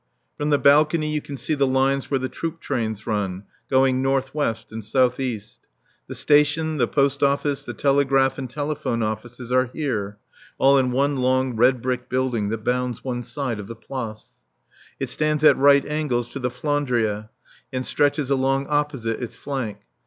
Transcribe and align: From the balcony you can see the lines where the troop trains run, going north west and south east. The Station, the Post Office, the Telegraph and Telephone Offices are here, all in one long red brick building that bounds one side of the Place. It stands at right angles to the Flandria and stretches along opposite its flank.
From 0.35 0.49
the 0.49 0.57
balcony 0.57 1.13
you 1.13 1.21
can 1.21 1.37
see 1.37 1.53
the 1.53 1.67
lines 1.67 2.09
where 2.09 2.17
the 2.19 2.27
troop 2.27 2.59
trains 2.59 3.05
run, 3.05 3.43
going 3.69 4.01
north 4.01 4.33
west 4.33 4.71
and 4.71 4.83
south 4.83 5.19
east. 5.19 5.59
The 6.07 6.15
Station, 6.15 6.77
the 6.77 6.87
Post 6.87 7.21
Office, 7.21 7.65
the 7.65 7.75
Telegraph 7.75 8.39
and 8.39 8.49
Telephone 8.49 9.03
Offices 9.03 9.51
are 9.51 9.65
here, 9.67 10.17
all 10.57 10.79
in 10.79 10.89
one 10.89 11.17
long 11.17 11.55
red 11.55 11.83
brick 11.83 12.09
building 12.09 12.49
that 12.49 12.63
bounds 12.63 13.03
one 13.03 13.21
side 13.21 13.59
of 13.59 13.67
the 13.67 13.75
Place. 13.75 14.25
It 14.99 15.09
stands 15.09 15.43
at 15.43 15.55
right 15.57 15.85
angles 15.85 16.29
to 16.31 16.39
the 16.39 16.49
Flandria 16.49 17.29
and 17.71 17.85
stretches 17.85 18.31
along 18.31 18.65
opposite 18.71 19.21
its 19.21 19.35
flank. 19.35 19.81